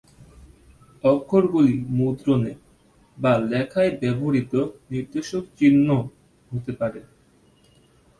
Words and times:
অক্ষরগুলি 1.03 1.75
মুদ্রণে 1.97 2.53
বা 3.17 3.33
লেখায় 3.51 3.91
ব্যবহৃত 4.01 4.53
নির্দেশক 4.91 5.43
চিহ্ন-ও 5.57 5.99
হতে 6.51 6.71
পারে। 6.79 6.99